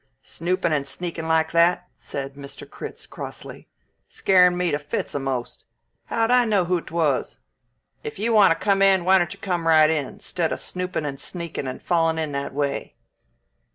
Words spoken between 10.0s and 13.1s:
'stead of snoopin' an' sneakin' an' fallin' in that way?"